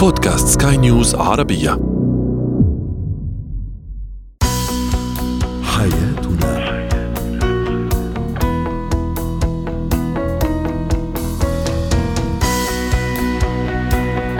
[0.00, 1.70] بودكاست سكاي نيوز عربية.
[5.62, 6.60] حياتنا.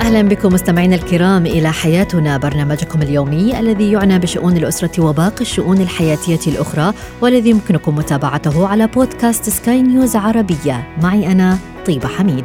[0.01, 6.53] أهلا بكم مستمعينا الكرام إلى حياتنا برنامجكم اليومي الذي يعنى بشؤون الأسرة وباقي الشؤون الحياتية
[6.53, 10.89] الأخرى والذي يمكنكم متابعته على بودكاست سكاي نيوز عربية.
[11.03, 12.45] معي أنا طيبة حميد.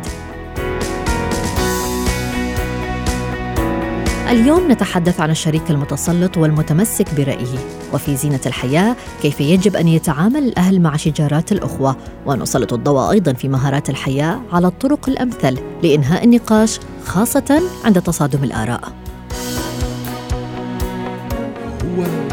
[4.29, 7.59] اليوم نتحدث عن الشريك المتسلط والمتمسك برأيه.
[7.93, 13.47] وفي زينة الحياة كيف يجب أن يتعامل الأهل مع شجارات الأخوة؟ ونسلط الضوء أيضا في
[13.47, 18.81] مهارات الحياة على الطرق الأمثل لإنهاء النقاش خاصة عند تصادم الآراء.
[21.83, 22.24] هو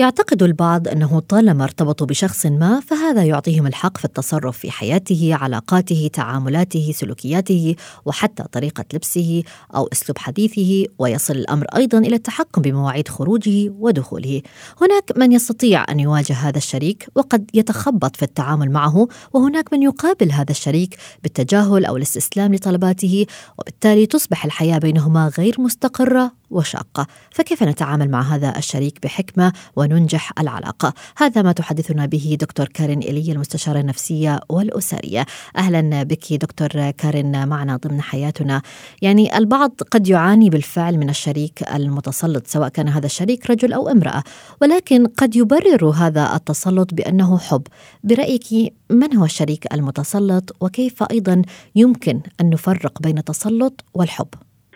[0.00, 6.10] يعتقد البعض أنه طالما ارتبطوا بشخص ما فهذا يعطيهم الحق في التصرف في حياته، علاقاته،
[6.12, 9.42] تعاملاته، سلوكياته وحتى طريقة لبسه
[9.74, 14.42] أو أسلوب حديثه، ويصل الأمر أيضا إلى التحكم بمواعيد خروجه ودخوله.
[14.80, 20.32] هناك من يستطيع أن يواجه هذا الشريك وقد يتخبط في التعامل معه، وهناك من يقابل
[20.32, 23.26] هذا الشريك بالتجاهل أو الاستسلام لطلباته،
[23.58, 30.94] وبالتالي تصبح الحياة بينهما غير مستقرة وشاقة، فكيف نتعامل مع هذا الشريك بحكمة وننجح العلاقة؟
[31.16, 35.26] هذا ما تحدثنا به دكتور كارين ايلي المستشارة النفسية والأسرية.
[35.56, 38.62] أهلا بك دكتور كارين معنا ضمن حياتنا.
[39.02, 44.22] يعني البعض قد يعاني بالفعل من الشريك المتسلط سواء كان هذا الشريك رجل أو امرأة،
[44.62, 47.62] ولكن قد يبرر هذا التسلط بأنه حب.
[48.04, 51.42] برأيك من هو الشريك المتسلط وكيف أيضا
[51.74, 54.28] يمكن أن نفرق بين التسلط والحب؟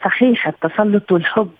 [0.04, 1.50] صحيح التسلط والحب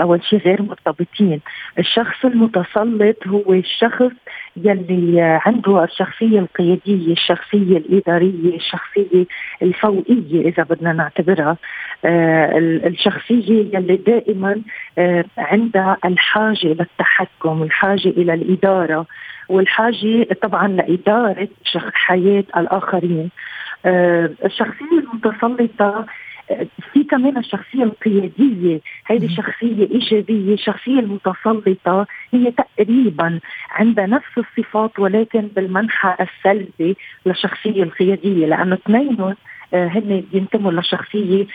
[0.00, 1.40] أول شيء غير مرتبطين،
[1.78, 4.12] الشخص المتسلط هو الشخص
[4.56, 9.26] يلي عنده الشخصية القيادية، الشخصية الإدارية، الشخصية
[9.62, 11.56] الفوقية إذا بدنا نعتبرها،
[12.04, 14.62] آه الشخصية يلي دائما
[14.98, 19.06] آه عندها الحاجة للتحكم، الحاجة إلى الإدارة،
[19.48, 21.48] والحاجة طبعا لإدارة
[21.94, 23.30] حياة الآخرين.
[23.86, 26.06] آه الشخصية المتسلطة
[26.92, 28.80] في كمان الشخصية القيادية.
[29.04, 32.06] هذه شخصية إيجابية الشخصية المتسلطة.
[32.32, 33.40] هي تقريبا
[33.70, 36.96] عندها نفس الصفات ولكن بالمنحى السلبي
[37.26, 38.46] للشخصية القيادية.
[38.46, 39.34] لأنه اثنينهم
[39.74, 41.46] هن ينتموا لشخصية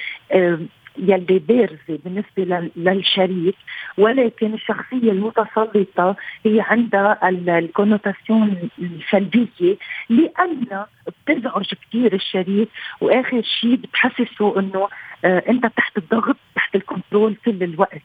[1.00, 3.56] يلي بارزة بالنسبة للشريك
[3.98, 6.16] ولكن الشخصية المتسلطة
[6.46, 9.78] هي عندها ال connotation السلبية
[10.10, 10.86] لأن
[11.28, 12.70] بتزعج كثير الشريك
[13.02, 14.88] وآخر شيء بتحسسه إنه
[15.26, 18.02] آه أنت تحت الضغط تحت ال control كل الوقت.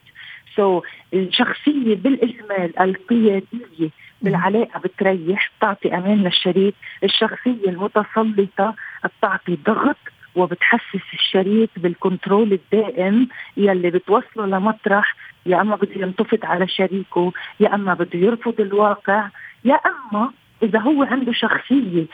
[0.56, 3.90] so so, الشخصية بالإجمال القيادية
[4.22, 6.74] بالعلاقة بتريح بتعطي أمان للشريك.
[7.04, 8.74] الشخصية المتسلطة
[9.04, 9.96] بتعطي ضغط
[10.34, 15.16] وبتحسس الشريك بال control الدائم يلي بتوصله لمطرح
[15.46, 19.28] يا أما بده ينتفض على شريكه يا أما بده يرفض الواقع
[19.64, 20.30] يا أما
[20.62, 22.06] إذا هو عنده شخصية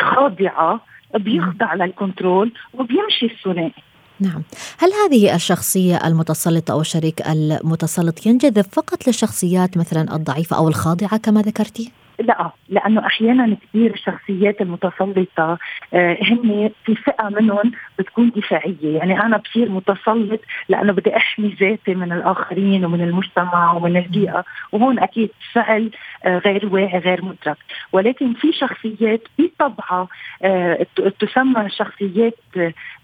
[0.00, 0.80] خاضعة
[1.14, 3.82] بيخضع لل control وبيمشي الثنائي.
[4.20, 4.42] نعم.
[4.78, 11.42] هل هذه الشخصية المتسلطة أو الشريك المتسلط ينجذب فقط للشخصيات مثلا الضعيفة أو الخاضعة كما
[11.42, 15.58] ذكرتي؟ لا لأنه أحيانا كثير الشخصيات المتسلطة
[15.94, 21.94] آه هن في فئة منهم بتكون دفاعية، يعني أنا بصير متسلط لأنه بدي أحمي ذاتي
[21.94, 25.90] من الآخرين ومن المجتمع ومن البيئة، وهون أكيد فعل
[26.24, 27.56] آه غير واعي غير مدرك،
[27.92, 30.08] ولكن في شخصيات بطبعها
[30.42, 30.86] آه
[31.18, 32.38] تسمى شخصيات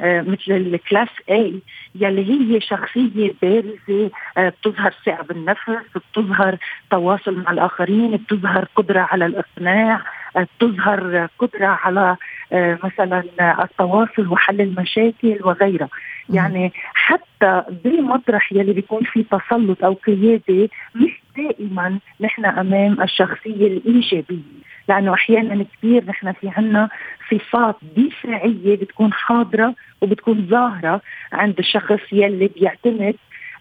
[0.01, 1.61] مثل الكلاس اي
[1.95, 6.57] يلي هي شخصية بارزة بتظهر ثقة بالنفس، بتظهر
[6.91, 10.01] تواصل مع الآخرين، بتظهر قدرة على الإقناع
[10.61, 12.17] تظهر قدرة على
[12.85, 13.23] مثلا
[13.65, 15.89] التواصل وحل المشاكل وغيرها.
[16.31, 24.63] يعني حتى بالمطرح يلي بيكون في تسلط أو قيادة مش دائما نحن أمام الشخصية الإيجابية.
[24.89, 26.89] لأنه أحيانا كثير نحن في عنا
[27.31, 31.01] صفات دفاعية بتكون حاضرة وبتكون ظاهرة
[31.33, 33.15] عند الشخص يلي بيعتمد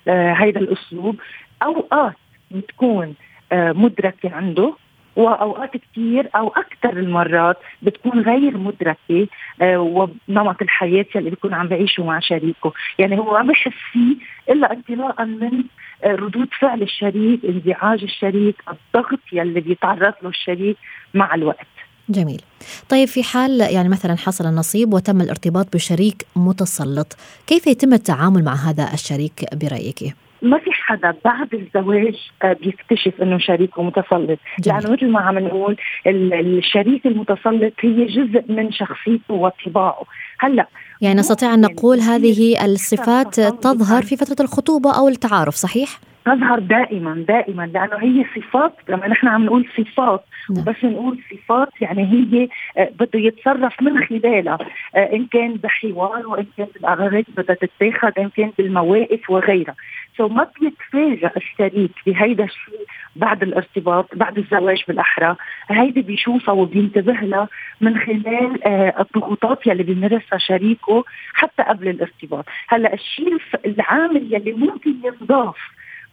[0.07, 1.19] آه هيدا الأسلوب.
[1.63, 2.15] أوقات
[2.51, 3.15] بتكون
[3.51, 4.73] آه مدركة عنده
[5.15, 9.27] وأوقات كثير أو أكثر المرات بتكون غير مدركة
[9.61, 14.15] آه ونمط الحياة اللي بيكون عم بعيشه مع شريكه، يعني هو ما بحس فيه
[14.49, 15.63] إلا انطلاقا من
[16.03, 20.77] آه ردود فعل الشريك، انزعاج الشريك، الضغط يلي بيتعرض له الشريك
[21.13, 21.67] مع الوقت.
[22.09, 22.41] جميل
[22.89, 27.17] طيب في حال يعني مثلا حصل النصيب وتم الارتباط بشريك متسلط
[27.47, 33.37] كيف يتم التعامل مع هذا الشريك برأيك؟ ما في حدا بعد الزواج آه، بيكتشف إنه
[33.37, 35.77] شريكه متسلط لأنه مثل ما عم نقول
[36.07, 40.03] الشريك المتسلط هي جزء من شخصيته وطباعه.
[40.39, 40.67] هلأ
[41.01, 47.25] يعني نستطيع أن نقول هذه الصفات تظهر في فترة الخطوبة أو التعارف صحيح؟ تظهر دائما
[47.27, 50.63] دائما لأنه هي صفات لما نحن عم نقول صفات نعم.
[50.63, 52.47] بس نقول صفات يعني هي
[52.77, 54.57] آه، بده يتصرف من خلالها.
[54.95, 59.75] آه، إن كان بحوار وإن كان بالقرارات بدها تتاخذ إن كان بالمواقف وغيرها.
[60.17, 62.85] سو ما بيتفاجئ الشريك بهيدا الشيء
[63.15, 65.35] بعد الارتباط بعد الزواج بالأحرى.
[65.69, 67.47] هيدي بيشوفها وبينتبه لها
[67.81, 71.03] من خلال آه الضغوطات يلي بيمارسها شريكه
[71.33, 72.45] حتى قبل الارتباط.
[72.67, 75.57] هلأ الشيء العامل يلي ممكن ينضاف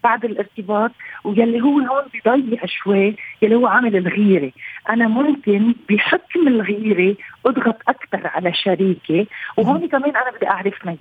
[0.04, 0.90] بعد الارتباط
[1.24, 4.52] ويلي هو هون بضيع شوي يلي هو عامل الغيرة.
[4.90, 7.16] أنا ممكن بحكم الغيرة
[7.46, 10.98] أضغط أكثر على شريكي وهون كمان أنا بدي أعرف ميز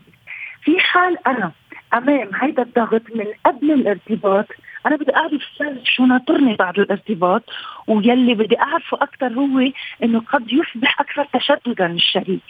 [0.62, 1.52] في حال أنا
[1.94, 4.46] أمام هيدا الضغط من قبل الارتباط
[4.86, 5.42] أنا بدي أعرف
[5.84, 7.44] شو ناطرني بعد الارتباط
[7.88, 9.72] ويلي بدي أعرفه أكثر هو
[10.04, 12.42] إنه قد يصبح أكثر تشددا الشريك.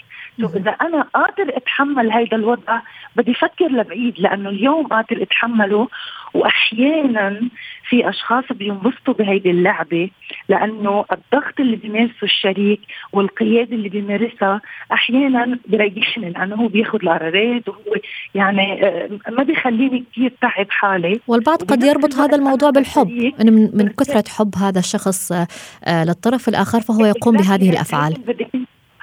[0.41, 2.81] سو إذا أنا قادر أتحمل هيدا الوضع
[3.15, 5.87] بدي أفكر لبعيد لأنه اليوم قادر أتحمله
[6.33, 7.49] وأحيانا
[7.89, 10.09] في أشخاص بينبسطوا بهيدي اللعبة
[10.49, 12.79] لأنه الضغط اللي بيمارسه الشريك
[13.13, 14.61] والقياده اللي بيمارسها
[14.93, 17.95] أحيانا بيريحني لأنه هو بياخذ القرارات وهو
[18.35, 21.19] يعني آه، ما بيخليني كثير تعب حالي.
[21.27, 26.81] والبعض قد يربط هذا الموضوع بالحب من, من كثرة حب هذا الشخص آه، للطرف الآخر
[26.81, 28.13] فهو يقوم بهذه الأفعال.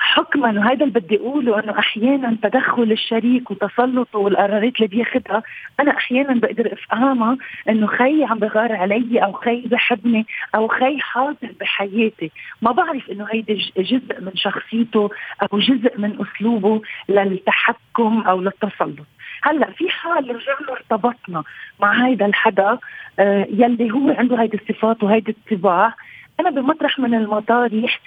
[0.05, 5.43] حكما وهذا اللي بدي أقوله إنه أحيانا تدخل الشريك وتسلطه والقرارات اللي بياخذها
[5.81, 7.37] أنا أحيانا بقدر أفهمها
[7.69, 12.31] إنه خي عم بغار علي أو خي بحبني أو خي حاضر بحياتي.
[12.63, 15.11] ما بعرف إنه هيدي جزء من شخصيته
[15.43, 19.07] أو جزء من أسلوبه للتحكم أو للتسلط.
[19.43, 21.43] هلأ في حال رجعنا ارتبطنا
[21.81, 22.79] مع هيدا الحدا
[23.19, 25.95] آه يلي هو عنده هيدي الصفات وهيدي الطباع
[26.41, 28.01] أنا بمطرح من المطارح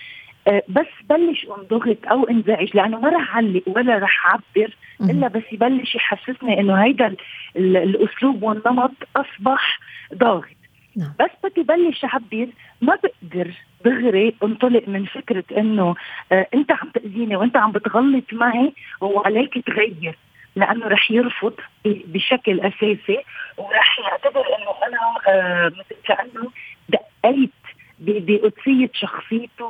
[0.48, 5.96] بس بلش انضغط أو انزعج لأنه ما رح علق ولا رح اعبر إلا بس يبلش
[5.96, 7.16] يحسسني إنه هيدا
[7.56, 9.80] الأسلوب والنمط أصبح
[10.14, 10.58] ضاغط
[10.96, 11.14] نعم.
[11.20, 12.48] بس بدي بلش أعبر
[12.82, 13.52] ما بقدر
[13.86, 15.96] دغري انطلق من فكرة إنه
[16.32, 20.18] آه أنت عم تأذيني وأنت عم بتغلط معي وعليك تغير
[20.56, 21.54] لأنه رح يرفض
[21.86, 23.20] بشكل أساسي
[23.58, 26.52] ورح يعتبر إنه أنا آه مثل كأنه
[26.90, 27.67] دقيت
[28.00, 29.70] بقدسية شخصيته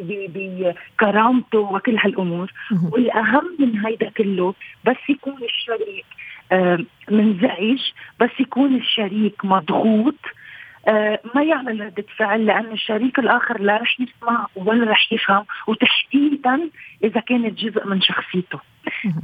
[0.00, 2.52] بكرامته وكل هالأمور.
[2.92, 4.54] والأهم من هيدا كله
[4.84, 6.06] بس يكون الشريك
[7.10, 7.80] منزعج
[8.20, 10.14] بس يكون الشريك مضغوط
[10.88, 16.70] آه ما يعمل ردة فعل لأن الشريك الآخر لا رح يسمع ولا رح يفهم وتحديدا
[17.04, 18.58] إذا كانت جزء من شخصيته.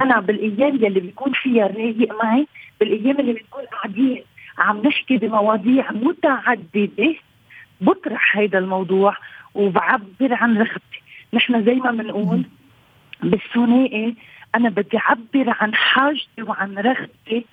[0.01, 2.47] أنا بالأيام اللي بيكون فيها رايق معي
[2.79, 4.23] بالأيام اللي بنكون قاعدين
[4.57, 7.15] عم نحكي بمواضيع متعددة
[7.81, 9.17] بطرح هيدا الموضوع
[9.55, 11.01] وبعبر عن رغبتي.
[11.33, 12.43] نحن زي ما بنقول
[13.23, 14.15] بالثنائي
[14.55, 17.45] أنا بدي أعبر عن حاجتي وعن رغبتي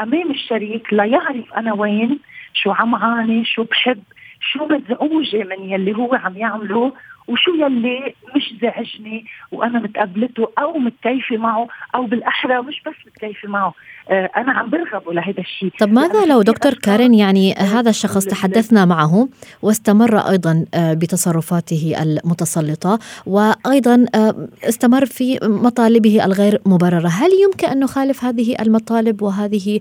[0.00, 2.18] أمام الشريك ليعرف أنا وين
[2.54, 4.02] شو عم عاني شو بحب
[4.40, 6.92] شو مزعوجة من يلي هو عم يعمله
[7.28, 13.74] وشو يلي مش زعجني وأنا متقبلته أو متكيفة معه أو بالأحرى مش بس متكيفة معه.
[14.10, 18.84] آه أنا عم برغبه لهذا الشيء طب ماذا لو دكتور كارين يعني هذا الشخص تحدثنا
[18.84, 19.28] معه
[19.62, 27.08] واستمر أيضا آه، بتصرفاته المتسلطة وأيضا آه، استمر في مطالبه الغير مبررة.
[27.08, 29.80] هل يمكن أن نخالف هذه المطالب وهذه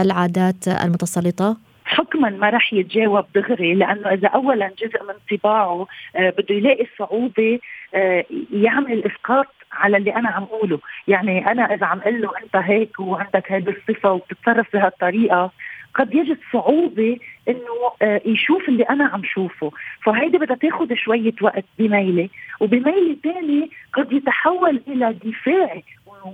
[0.00, 6.54] العادات المتسلطة؟ حكما ما راح يتجاوب دغري لأنه إذا اولا جزء من طباعه آه بده
[6.54, 7.58] يلاقي صعوبة
[7.94, 10.78] آه يعمل إسقاط على اللي أنا عم أقوله،
[11.08, 15.50] يعني أنا إذا عم أقول له أنت هيك وعندك هذه الصفة وبتتصرف بهالطريقة
[15.94, 19.70] قد يجد صعوبة إنه آه يشوف اللي أنا عم شوفه.
[20.02, 22.28] فهيدي بدها تاخذ شوية وقت بميلة
[22.60, 25.80] وبميلة ثانية قد يتحول إلى دفاع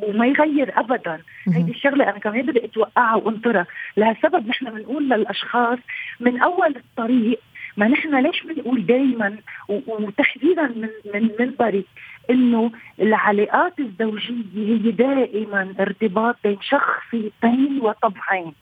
[0.02, 1.20] وما يغير ابدا.
[1.48, 3.66] هيدي الشغلة أنا كمان بدي أتوقعها وأنطرها.
[3.96, 5.78] لهالسبب نحن بنقول للأشخاص
[6.20, 7.40] من أول الطريق
[7.76, 9.36] ما نحن ليش بنقول دائما
[9.68, 11.84] وتحديدا من من منبري
[12.30, 12.70] إنه
[13.00, 18.52] العلاقات الزوجية هي دائما ارتباط بين شخصيتين وطبعين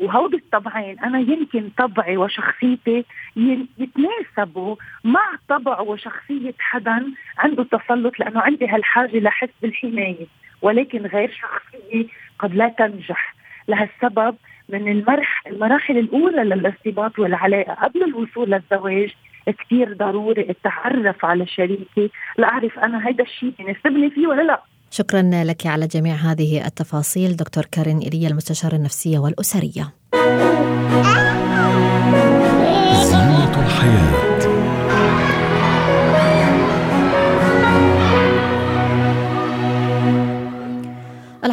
[0.00, 3.04] وهودي الطبعين أنا يمكن طبعي وشخصيتي
[3.78, 7.06] يتناسبوا مع طبع وشخصية حدا
[7.38, 10.26] عنده تسلط لأنه عندي هالحاجة لحس بالحماية.
[10.62, 12.06] ولكن غير شخصية
[12.38, 13.34] قد لا تنجح.
[13.68, 14.34] لهالسبب
[14.68, 17.74] من المرح المراحل الأولى للارتباط والعلاقة.
[17.74, 19.10] قبل الوصول للزواج
[19.46, 24.62] كثير ضروري اتعرف على شريكي لأعرف أنا هيدا الشيء يناسبني فيه ولا لا.
[24.90, 29.84] شكرا لك على جميع هذه التفاصيل دكتور كارين إيليا المستشارة النفسية والأسرية.
[33.10, 34.29] زينة الحياة.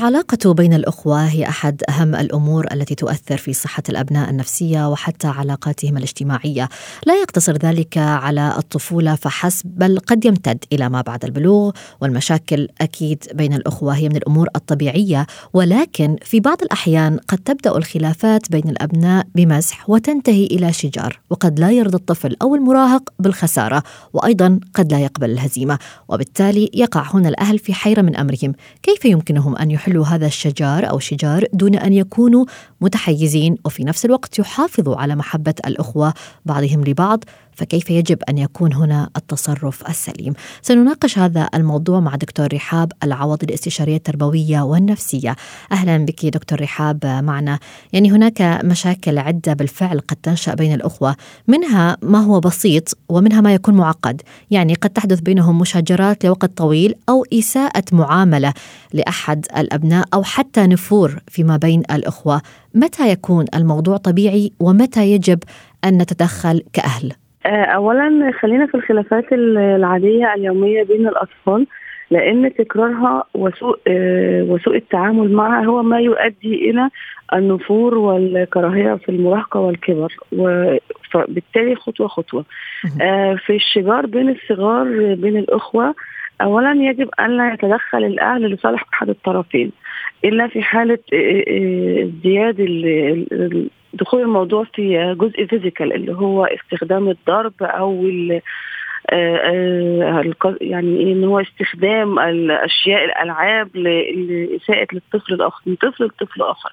[0.07, 5.97] العلاقة بين الأخوة هي أحد أهم الأمور التي تؤثر في صحة الأبناء النفسية وحتى علاقاتهم
[5.97, 6.69] الاجتماعية.
[7.05, 11.71] لا يقتصر ذلك على الطفولة فحسب بل قد يمتد إلى ما بعد البلوغ
[12.01, 15.27] والمشاكل أكيد بين الأخوة هي من الأمور الطبيعية.
[15.53, 21.71] ولكن في بعض الأحيان قد تبدأ الخلافات بين الأبناء بمزح وتنتهي إلى شجار وقد لا
[21.71, 23.83] يرضى الطفل أو المراهق بالخسارة
[24.13, 25.79] وأيضا قد لا يقبل الهزيمة.
[26.07, 28.53] وبالتالي يقع هنا الأهل في حيرة من أمرهم.
[28.83, 32.45] كيف يمكنهم أن يحلوا هذا الشجار أو شجار دون أن يكونوا
[32.81, 36.13] متحيزين وفي نفس الوقت يحافظوا على محبة الأخوة
[36.45, 37.23] بعضهم لبعض.
[37.57, 43.95] فكيف يجب أن يكون هنا التصرف السليم؟ سنناقش هذا الموضوع مع دكتور رحاب العوض الاستشارية
[43.95, 45.35] التربوية والنفسية.
[45.71, 47.59] أهلا بك دكتور رحاب معنا.
[47.93, 51.15] يعني هناك مشاكل عدة بالفعل قد تنشأ بين الأخوة،
[51.47, 54.21] منها ما هو بسيط ومنها ما يكون معقد،
[54.51, 58.53] يعني قد تحدث بينهم مشاجرات لوقت طويل أو إساءة معاملة
[58.93, 62.41] لأحد الأبناء أو حتى نفور فيما بين الأخوة.
[62.73, 65.39] متى يكون الموضوع طبيعي ومتى يجب
[65.83, 67.13] أن نتدخل كأهل؟
[67.45, 71.67] آه، اولا خلينا في الخلافات العادية اليومية بين الأطفال
[72.11, 76.89] لأن تكرارها وسوء آه، وسوء التعامل معها هو ما يؤدي إلى
[77.33, 82.45] النفور والكراهية في المراهقة والكبر وبالتالي خطوة خطوة.
[83.01, 85.95] آه، في الشجار بين الصغار بين الأخوة
[86.41, 89.71] اولا يجب أن لا يتدخل الأهل لصالح أحد الطرفين
[90.25, 90.99] إلا في حالة
[92.03, 92.59] ازدياد
[93.93, 98.05] دخول الموضوع في جزء فيزيكال اللي هو استخدام الضرب أو
[99.09, 106.41] آه، آه، يعني إيه إن هو استخدام الاشياء الألعاب لاساءه للطفل الآخر من طفل لطفل
[106.41, 106.71] آخر.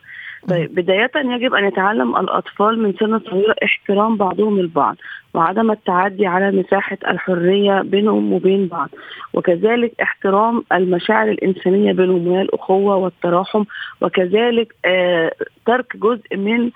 [0.49, 4.97] طيب بداية يجب أن يتعلم الأطفال من سن صغيرة احترام بعضهم البعض
[5.35, 8.89] وعدم التعدي على مساحة الحرية بينهم وبين بعض
[9.35, 13.65] وكذلك احترام المشاعر الإنسانية بينهم وهي الأخوة والتراحم
[14.01, 15.33] وكذلك آه
[15.67, 16.71] ترك جزء من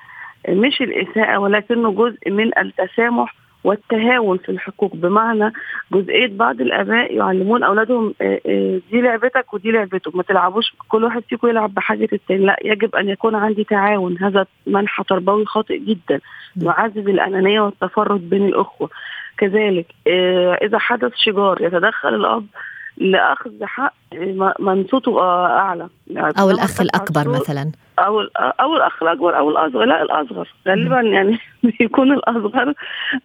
[0.48, 4.96] مش الإساءة ولكنه جزء من التسامح والتهاون في الحقوق.
[4.96, 5.52] بمعنى
[5.92, 10.16] جزئية بعض الآباء يعلمون أولادهم آه، آه، دي لعبتك ودي لعبتك.
[10.16, 12.46] ما تلعبوش كل واحد فيكم يلعب بحاجة التاني.
[12.46, 14.18] لا يجب أن يكون عندي تعاون.
[14.18, 16.20] هذا منحى تربوي خاطئ جدا.
[16.56, 18.90] يعزز الأنانية والتفرد بين الأخوة.
[19.38, 22.46] كذلك آه، إذا حدث شجار يتدخل الأب
[23.00, 23.94] لأخذ حق
[24.60, 25.88] من صوته أعلى.
[26.06, 27.72] يعني أو الأخ الأكبر مثلا.
[27.98, 30.48] أو أو الأخ الأكبر أو الأصغر لا الأصغر.
[30.68, 31.38] غالبا يعني
[31.78, 32.74] بيكون الأصغر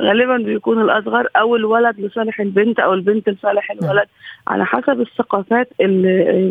[0.01, 3.91] غالبا بيكون الأصغر أو الولد لصالح البنت أو البنت لصالح نعم.
[3.91, 4.07] الولد.
[4.47, 5.69] على حسب الثقافات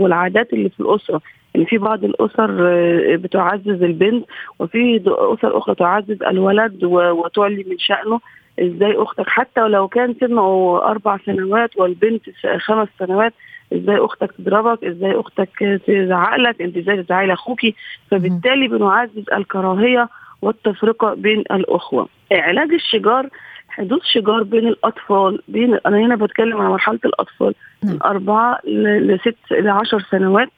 [0.00, 1.21] والعادات اللي في الأسرة.
[1.55, 4.26] يعني في بعض الأسر آه، بتعزز البنت
[4.59, 8.21] وفي أسر أخرى تعزز الولد وتعلي من شأنه.
[8.61, 12.23] إزاي أختك حتى ولو كان سنه أربع سنوات والبنت
[12.59, 13.32] خمس سنوات
[13.73, 17.75] إزاي أختك تضربك إزاي أختك تزعق لك انت إزاي تزعقي لاخوكي
[18.11, 20.09] فبالتالي بنعزز الكراهية
[20.42, 22.09] والتفرقة بين الأخوة.
[22.32, 23.28] علاج الشجار
[23.68, 27.54] حدوث شجار بين الأطفال بين أنا هنا بتكلم عن مرحلة الأطفال
[27.85, 30.49] من أربعة لست لعشر سنوات.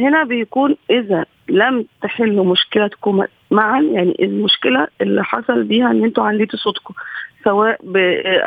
[0.00, 6.58] هنا بيكون إذا لم تحلوا مشكلتكم معا يعني المشكلة اللي حصل بيها إن أنتوا عليتوا
[6.58, 6.94] صوتكم
[7.44, 7.80] سواء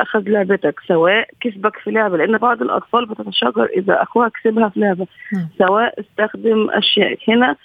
[0.02, 5.06] أخذ لعبتك سواء كسبك في لعبة لأن بعض الأطفال بتتشاجر إذا أخوها كسبها في لعبة
[5.32, 5.48] نعم.
[5.58, 7.18] سواء استخدم أشياء.
[7.28, 7.56] هنا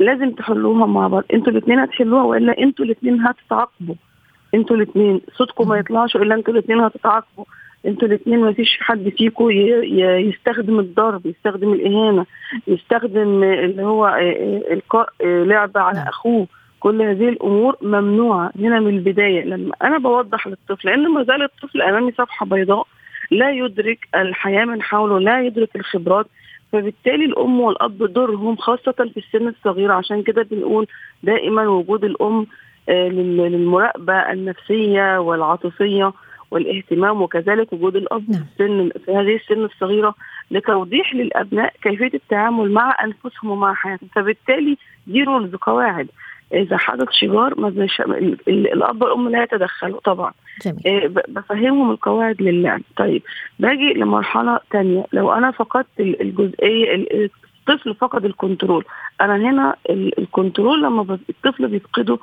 [0.00, 1.24] لازم تحلوها مع بعض.
[1.34, 3.94] أنتوا الاثنين هتحلوها وإلا أنتوا الاثنين هتتعاقبوا.
[4.54, 7.44] أنتوا الاثنين صوتكم ما يطلعش الا أنتوا الاثنين هتتعاقبوا.
[7.86, 9.50] أنتوا الاثنين ما فيش حد فيكم
[10.30, 12.26] يستخدم الضرب يستخدم الإهانة
[12.66, 16.08] يستخدم اللي هو آه، آه، إلقاء آه، لعبه على نعم.
[16.08, 16.46] أخوه.
[16.80, 19.44] كل هذه الأمور ممنوعة هنا من البداية.
[19.44, 22.86] لما أنا بوضح للطفل لأن ما زال الطفل أمامي صفحة بيضاء
[23.30, 26.26] لا يدرك الحياة من حوله لا يدرك الخبرات.
[26.72, 29.92] فبالتالي الأم والأب دورهم خاصة في السن الصغير.
[29.92, 30.86] عشان كده بنقول
[31.22, 32.46] دائما وجود الأم
[32.88, 36.12] للمراقبة النفسية والعاطفية
[36.50, 38.44] والاهتمام وكذلك وجود الأب نعم.
[38.56, 40.14] في السن في هذه السن الصغيرة
[40.50, 44.08] لتوضيح للأبناء كيفية التعامل مع أنفسهم ومع حياتهم.
[44.14, 44.76] فبالتالي
[45.06, 46.08] the rules قواعد
[46.52, 48.00] إذا حدث شجار ما زيش
[48.48, 50.32] الأب والأم لا يتدخلوا طبعا.
[50.64, 50.80] جميل.
[50.86, 53.22] إيه بفهمهم القواعد للعب طيب
[53.58, 56.94] باجي لمرحلة ثانية لو أنا فقدت الجزئية
[57.68, 58.84] الطفل فقد ال control.
[59.20, 62.18] أنا هنا ال control لما الطفل بيفقده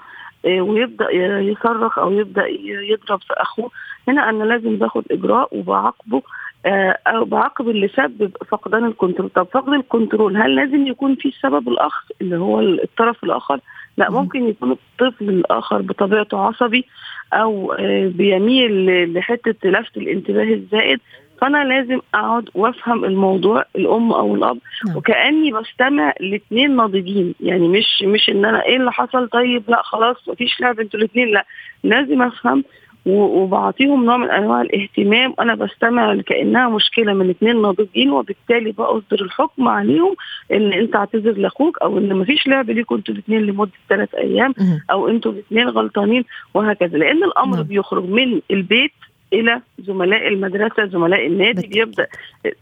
[0.46, 2.48] ويبدأ يصرخ أو يبدأ
[2.92, 3.72] يضرب في أخوه.
[4.08, 6.22] هنا أنا لازم باخد إجراء وبعاقبه
[6.66, 9.30] آه، أو بعاقب اللي سبب فقدان ال control.
[9.30, 13.60] طب فقد ال control هل لازم يكون في سبب الأخ اللي هو الطرف الآخر؟
[13.98, 16.86] لا ممكن يكون الطفل الآخر بطبيعته عصبي
[17.34, 21.00] أو آه، بيميل لحتة لفت الانتباه الزائد.
[21.46, 24.98] فانا لازم اقعد وافهم الموضوع الام أو الاب نعم.
[24.98, 27.34] وكأني بستمع لاثنين ناضجين.
[27.40, 31.28] يعني مش مش ان أنا إيه اللي حصل طيب لا خلاص مفيش لعب أنتوا الاثنين
[31.28, 31.46] لا.
[31.84, 32.64] لازم افهم
[33.06, 35.34] وبعطيهم نوع من انواع الاهتمام.
[35.40, 40.16] أنا بستمع كانها مشكلة من اثنين ناضجين وبالتالي بصدر الحكم عليهم
[40.52, 44.54] ان انت اعتذر لاخوك أو ان مفيش لعب ليكم أنتوا الاثنين لمدة ثلاث أيام
[44.92, 46.24] أو أنتوا الاثنين غلطانين
[46.54, 46.98] وهكذا.
[46.98, 47.66] لأن الأمر نعم.
[47.66, 48.92] بيخرج من البيت
[49.40, 52.08] إلى زملاء المدرسة زملاء النادي بيبدأ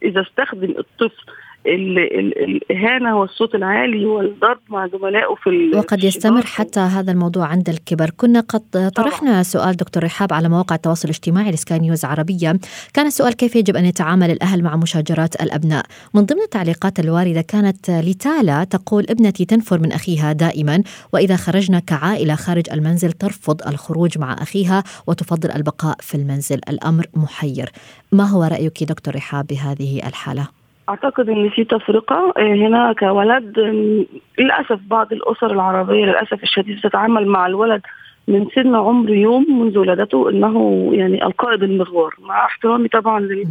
[0.03, 1.25] إذا استخدم الطفل
[1.65, 8.10] الإهانة والصوت العالي والضرب مع زملائه في وقد يستمر حتى هذا الموضوع عند الكبر.
[8.17, 9.43] كنا قد طرحنا طبعا.
[9.43, 12.60] سؤال دكتور رحاب على مواقع التواصل الاجتماعي لسكاي نيوز عربية.
[12.93, 17.89] كان السؤال كيف يجب أن يتعامل الأهل مع مشاجرات الأبناء؟ من ضمن التعليقات الواردة كانت
[17.89, 24.34] لتالا تقول ابنتي تنفر من أخيها دائما وإذا خرجنا كعائلة خارج المنزل ترفض الخروج مع
[24.34, 26.60] أخيها وتفضل البقاء في المنزل.
[26.70, 27.70] الأمر محير.
[28.12, 33.60] ما هو رأيك دكتور رحاب بهذه الحالة؟ أعتقد إن في تفرقة آه، هنا كولد
[34.40, 37.82] للأسف بعض الأسر العربية للأسف الشديد تتعامل مع الولد
[38.28, 43.48] من سن عمر يوم منذ ولادته إنه يعني القائد المغوار مع احترامي طبعا اللي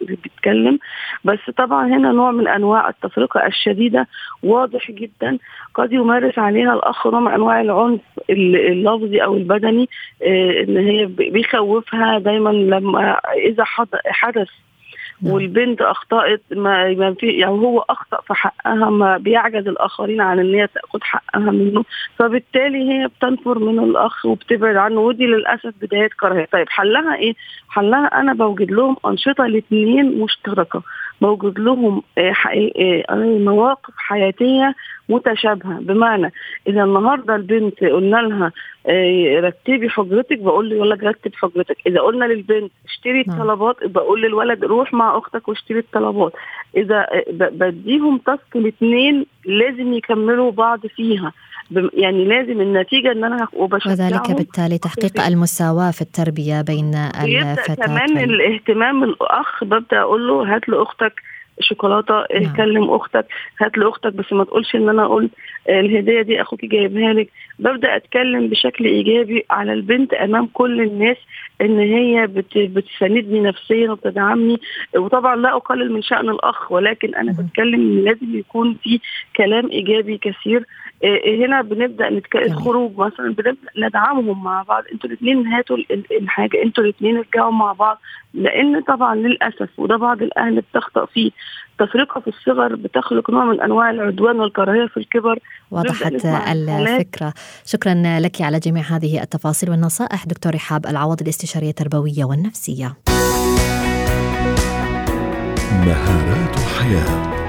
[0.00, 0.78] بيتكلم
[1.24, 4.08] بس طبعا هنا نوع من أنواع التفرقة الشديدة
[4.42, 5.38] واضح جدا
[5.74, 8.00] قد يمارس عليها الأخ نوع من أنواع العنف
[8.30, 9.88] اللفظي أو البدني
[10.22, 13.64] آه، إن هي بيخوفها دايما لما إذا
[14.06, 14.48] حدث.
[15.26, 20.66] والبنت أخطأت ما, في يعني هو أخطأ في حقها ما بيعجز الآخرين عن إن هي
[20.66, 21.84] تأخذ حقها منه.
[22.18, 26.48] فبالتالي هي بتنفر من الأخ وبتبعد عنه ودي للأسف بداية كراهية.
[26.52, 27.34] طيب حلها إيه؟
[27.68, 30.82] حلها أنا بوجد لهم أنشطة الاثنين مشتركة.
[31.22, 32.34] بوجد لهم آه،
[33.10, 34.74] آه، مواقف حياتية
[35.08, 35.78] متشابهة.
[35.80, 36.32] بمعنى
[36.66, 38.52] إذا النهارده البنت قلنا لها
[38.86, 41.76] آه، رتبي حجرتك بقول للولد رتب حجرتك.
[41.86, 43.92] إذا قلنا للبنت اشتري الطلبات نعم.
[43.92, 46.32] بقول للولد روح مع أختك واشتري الطلبات.
[46.76, 51.32] إذا بديهم تاسك الاثنين لازم يكملوا بعض فيها.
[51.94, 53.48] يعني لازم النتيجة إن أنا
[53.86, 60.68] وذلك بالتالي تحقيق المساواة في التربية بين الفتاة كمان الاهتمام الأخ ببدأ أقول له هات
[60.68, 61.22] لأختك
[61.60, 62.56] شوكولاتة نعم.
[62.56, 63.26] كلم أختك
[63.60, 65.30] هات لأختك بس ما تقولش إن أنا قلت
[65.68, 67.28] الهدية دي أخوك جايبها لك.
[67.58, 71.16] ببدأ أتكلم بشكل إيجابي على البنت أمام كل الناس
[71.60, 74.60] إن هي بتساندني نفسيا وبتدعمني.
[74.96, 79.00] وطبعا لا أقلل من شأن الأخ ولكن أنا بتكلم لازم يكون في
[79.36, 80.66] كلام إيجابي كثير
[81.44, 84.84] هنا بنبدأ نتكلم الخروج مثلا بنبدأ ندعمهم مع بعض.
[84.92, 85.76] أنتوا الاثنين هاتوا
[86.20, 88.00] الحاجة أنتوا الاثنين ارجعوا مع بعض.
[88.34, 91.30] لأن طبعا للأسف وده بعض الأهل بتخطأ فيه
[91.78, 95.38] تفرقة في الصغر بتخلق نوع من أنواع العدوان والكراهية في الكبر.
[95.70, 97.34] وضحت الفكرة.
[97.64, 102.94] شكرا لك على جميع هذه التفاصيل والنصائح دكتور رحاب العوض الاستشارية التربوية والنفسية.
[105.86, 107.41] مهارات الحياة.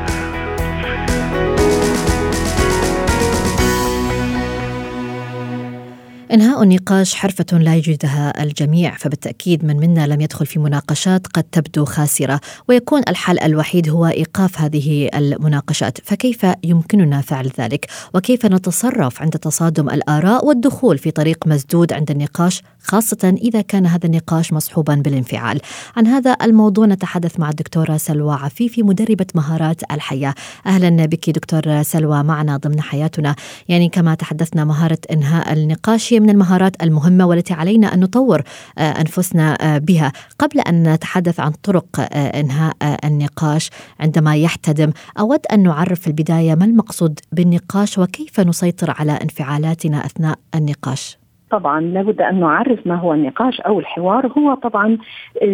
[6.34, 11.86] إنهاء النقاش حرفة لا يجدها الجميع فبالتأكيد من منا لم يدخل في مناقشات قد تبدو
[11.86, 19.32] خاسرة ويكون الحل الوحيد هو إيقاف هذه المناقشات فكيف يمكننا فعل ذلك؟ وكيف نتصرف عند
[19.32, 25.62] تصادم الآراء والدخول في طريق مسدود عند النقاش خاصة إذا كان هذا النقاش مصحوبا بالانفعال؟
[25.96, 30.36] عن هذا الموضوع نتحدث مع الدكتورة سلوى عفيفي مدربة مهارات الحياة.
[30.66, 33.36] أهلا بك دكتور سلوى معنا ضمن حياتنا.
[33.70, 38.42] يعني كما تحدثنا مهارة إنهاء النقاش من المهارات المهمة والتي علينا أن نطور
[38.78, 40.12] آه، أنفسنا آه، بها.
[40.40, 46.56] قبل أن نتحدث عن طرق آه، إنهاء النقاش عندما يحتدم أود أن نعرف في البداية
[46.56, 51.23] ما المقصود بالنقاش وكيف نسيطر على انفعالاتنا أثناء النقاش؟
[51.54, 54.28] طبعا لابد أن نعرف ما هو النقاش أو الحوار.
[54.38, 54.98] هو طبعا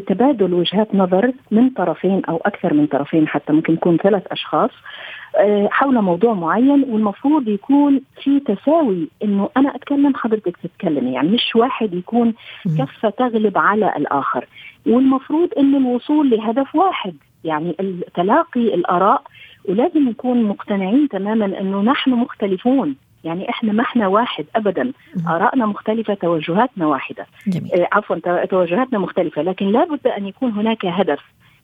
[0.07, 4.69] تبادل وجهات نظر من طرفين أو أكثر من طرفين حتى ممكن يكون ثلاث أشخاص
[5.37, 6.69] آه، حول موضوع معين.
[6.89, 11.13] والمفروض يكون في تساوي إنه أنا أتكلم حضرتك تتكلمي.
[11.13, 12.33] يعني مش واحد يكون
[12.77, 14.45] كفة تغلب على الآخر.
[14.87, 17.75] والمفروض إن الوصول لهدف واحد يعني
[18.15, 19.21] تلاقي الآراء.
[19.69, 22.95] ولازم نكون مقتنعين تماما إنه نحن مختلفون.
[23.23, 24.91] يعني إحنا ما إحنا واحد ابدا.
[25.27, 27.25] آرائنا مختلفة توجهاتنا واحدة.
[27.47, 27.73] جميل.
[27.73, 29.41] آه عفوا توجهاتنا مختلفة.
[29.41, 31.19] لكن لابد أن يكون هناك هدف.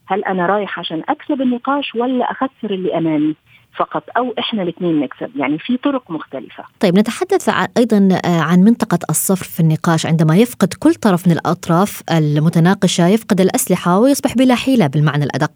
[0.07, 3.35] هل أنا رايح عشان أكسب النقاش ولا أخسر اللي أمامي؟
[3.77, 5.29] فقط أو إحنا الاثنين نكسب.
[5.35, 6.63] يعني في طرق مختلفة.
[6.79, 10.05] طيب نتحدث أيضا آه، عن منطقة الصفر في النقاش.
[10.05, 15.51] عندما يفقد كل طرف من الأطراف المتناقشة يفقد الأسلحة ويصبح بلا حيلة بالمعنى الأدق.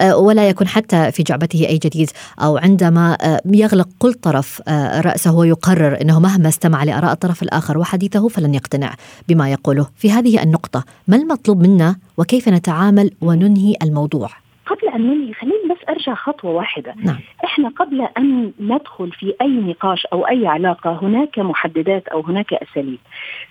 [0.00, 2.10] آه، ولا يكون حتى في جعبته أي جديد.
[2.42, 4.62] أو عندما آه، يغلق كل طرف
[5.06, 8.94] رأسه ويقرر إنه مهما استمع لآراء الطرف الآخر وحديثه فلن يقتنع
[9.28, 9.86] بما يقوله.
[9.96, 14.28] في هذه النقطة ما المطلوب منا وكيف نتعامل وننهي الموضوع؟
[14.66, 16.94] قبل أن ننهي خلينا أرجع خطوة واحدة.
[17.04, 17.18] نعم.
[17.44, 22.98] إحنا قبل أن ندخل في أي نقاش أو أي علاقة هناك محددات أو هناك أساليب.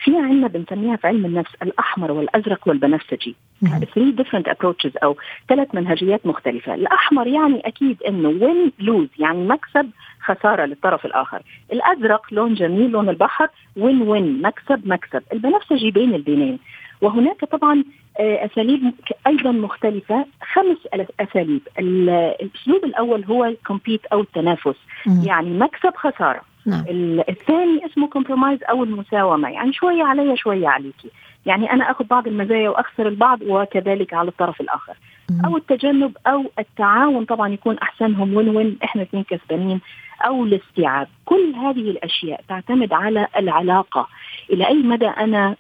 [0.04, 3.36] في عندنا بنسميها في علم النفس الأحمر والأزرق والبنفسجي.
[3.62, 5.18] 3 different approaches أو
[5.50, 6.74] ثلاث منهجيات مختلفة.
[6.74, 9.90] الأحمر يعني أكيد إنه وين لوز يعني مكسب
[10.26, 11.42] خسارة للطرف الآخر.
[11.74, 15.24] الأزرق لون جميل لون البحر وين وين مكسب مكسب.
[15.34, 16.60] البنفسجي بين البينين
[17.02, 17.84] وهناك طبعا
[18.20, 18.94] آه، أساليب
[19.28, 20.26] أيضا مختلفة.
[20.56, 20.78] خمس
[21.20, 21.62] أساليب.
[21.80, 24.76] الأسلوب الأول هو ال compete أو التنافس.
[25.06, 25.24] مم.
[25.26, 26.42] يعني مكسب خسارة.
[26.66, 26.84] نعم.
[27.30, 29.50] الثاني اسمه compromise أو المساومة.
[29.50, 31.12] يعني شوية علي شوية عليكي.
[31.46, 34.94] يعني أنا أخذ بعض المزايا وأخسر البعض وكذلك على الطرف الآخر.
[35.30, 35.46] مم.
[35.46, 38.36] أو التجنب أو التعاون طبعا يكون أحسنهم.
[38.36, 39.82] win win إحنا اثنين كسبانين.
[40.26, 41.08] أو الاستيعاب.
[41.26, 44.08] كل هذه الأشياء تعتمد على العلاقة.
[44.50, 45.56] إلى أي مدى أنا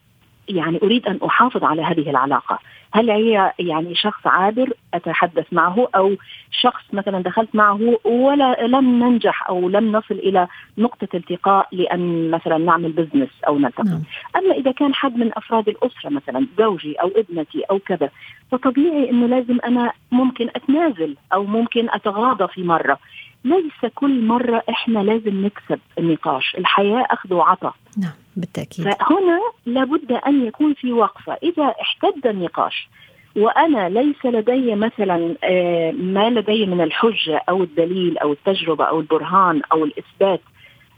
[0.50, 2.60] يعني أريد أن أحافظ على هذه العلاقة،
[2.94, 5.88] هل هي يعني شخص عابر؟ أتحدث معه.
[5.96, 6.16] أو
[6.52, 12.58] شخص مثلا دخلت معه ولا لم ننجح أو لم نصل إلى نقطة التقاء لأن مثلا
[12.58, 14.04] نعمل بزنس أو نلتقي، نعم.
[14.36, 18.10] أما إذا كان حد من أفراد الأسرة مثلا زوجي أو ابنتي أو كذا
[18.52, 22.98] فطبيعي إنه لازم أنا ممكن أتنازل أو ممكن أتغاضى في مرة،
[23.46, 26.56] ليس كل مرة إحنا لازم نكسب النقاش.
[26.58, 27.74] الحياة أخذ وعطاء.
[27.98, 28.86] نعم بالتأكيد.
[28.86, 31.34] فهنا لابد أن يكون في وقفة.
[31.44, 32.90] إذا احتد النقاش
[33.36, 39.62] وأنا ليس لدي مثلا آه، ما لدي من الحجة أو الدليل أو التجربة أو البرهان
[39.72, 40.42] أو الإثبات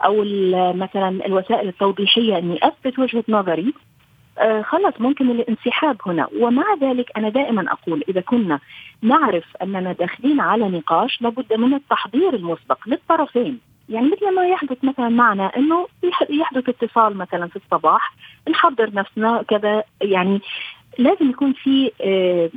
[0.06, 0.24] أو
[0.74, 3.74] مثلا الوسائل التوضيحية أني أثبت وجهة نظري
[4.40, 8.60] آه خلاص ممكن الانسحاب هنا ومع ذلك أنا دائما أقول إذا كنا
[9.02, 15.10] نعرف أننا داخلين على نقاش لابد من التحضير المسبق للطرفين يعني مثل ما يحدث مثلا
[15.10, 15.88] معنا إنه
[16.30, 18.14] يحدث اتصال مثلا في الصباح
[18.50, 20.42] نحضر نفسنا كذا يعني
[20.98, 22.50] لازم يكون في آه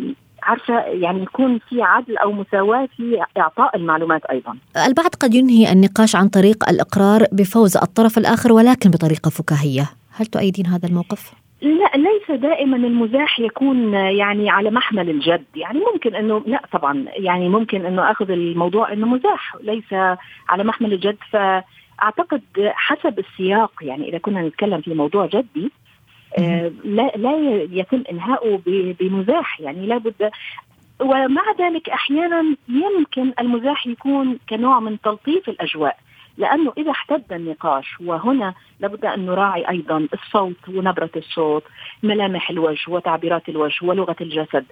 [0.43, 4.57] عارفة يعني يكون في عدل أو مساواة في إعطاء المعلومات أيضا.
[4.87, 10.67] البعض قد ينهي النقاش عن طريق الإقرار بفوز الطرف الآخر ولكن بطريقة فكاهية، هل تؤيدين
[10.67, 15.45] هذا الموقف؟ لا ليس دائما المزاح يكون يعني على محمل الجد.
[15.57, 19.93] يعني ممكن إنه لا طبعا يعني ممكن إنه أخذ الموضوع إنه مزاح ليس
[20.49, 21.17] على محمل الجد.
[21.31, 25.71] فأعتقد حسب السياق يعني إذا كنا نتكلم في موضوع جدي
[26.39, 28.61] آه لا لا يتم انهاؤه
[29.01, 29.61] بمزاح.
[29.61, 30.31] يعني لابد
[31.01, 35.97] ومع ذلك أحيانا يمكن المزاح يكون كنوع من تلطيف الأجواء.
[36.41, 41.65] لأنه إذا احتد النقاش وهنا لابد أن نراعي أيضا الصوت ونبرة الصوت،
[42.03, 44.65] ملامح الوجه وتعبيرات الوجه ولغة الجسد.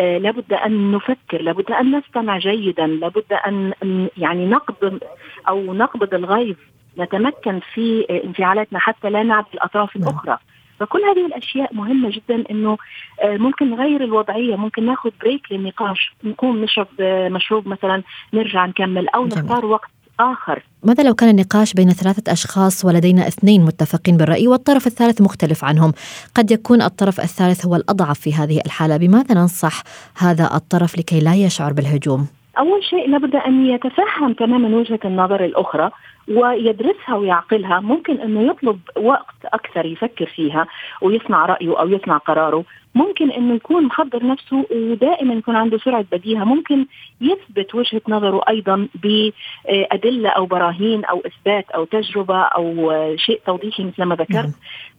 [0.00, 3.72] آه لابد أن نفكر، لابد أن نستمع جيدا، لابد أن
[4.16, 5.00] يعني نقبض
[5.48, 6.56] أو نقبض الغيظ
[6.98, 10.08] نتمكن في انفعالاتنا حتى لا نعد الاطراف نعم.
[10.08, 10.38] الاخرى.
[10.80, 12.78] فكل هذه الأشياء مهمة جدا إنه
[13.22, 18.02] آه، ممكن نغير الوضعية ممكن ناخذ بريك للنقاش نقوم نشرب آه، مشروب مثلا
[18.32, 20.62] نرجع نكمل أو نختار وقت آخر.
[20.84, 25.92] ماذا لو كان النقاش بين ثلاثة أشخاص ولدينا اثنين متفقين بالرأي والطرف الثالث مختلف عنهم؟
[26.34, 28.96] قد يكون الطرف الثالث هو الأضعف في هذه الحالة.
[28.96, 29.82] بماذا ننصح
[30.16, 32.26] هذا الطرف لكي لا يشعر بالهجوم؟
[32.58, 35.90] أول شيء لابد أن يتفهم تماما وجهة النظر الأخرى
[36.28, 37.80] ويدرسها ويعقلها.
[37.80, 40.66] ممكن أنه يطلب وقت أكثر يفكر فيها
[41.02, 42.64] ويصنع رأيه أو يصنع قراره.
[42.94, 46.44] ممكن إنه يكون محضر نفسه ودائما يكون عنده سرعة بديهة.
[46.44, 46.86] ممكن
[47.20, 54.02] يثبت وجهة نظره أيضا بأدلة أو براهين أو إثبات أو تجربة أو شيء توضيحي مثل
[54.02, 54.34] ما ذكرت.
[54.34, 54.52] نعم.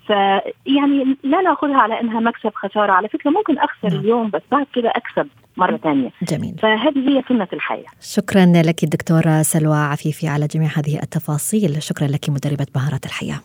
[0.08, 2.92] فيعني لا نأخذها على إنها مكسب خسارة.
[2.92, 4.00] على فكرة ممكن أخسر نعم.
[4.00, 6.10] اليوم بس بعد كده أكسب مرة ثانية.
[6.22, 6.56] جميل.
[6.62, 7.86] فهذه هي سنة الحياة.
[8.02, 11.84] شكرا لك الدكتوره سلوى عفيفي على جميع هذه التفاصيل.
[11.84, 13.40] شكرا لك مدربة مهارات الحياة.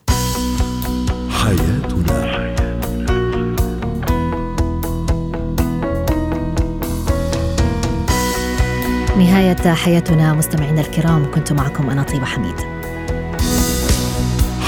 [1.42, 2.23] حياتنا.
[9.18, 12.54] نهاية حياتنا مستمعينا الكرام كنت معكم أنا طيبة حميد.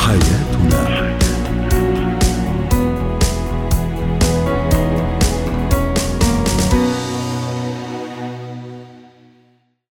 [0.06, 0.95] حياتنا.